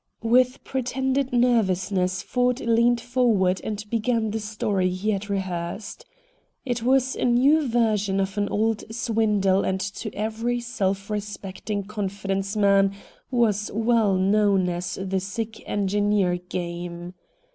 [0.23, 6.07] With pretended nervousness Ford leaned forward and began the story he had rehearsed.
[6.65, 12.57] It was a new version of an old swindle and to every self respecting confidence
[12.57, 12.93] man
[13.29, 17.13] was well known as the "sick engineer" game.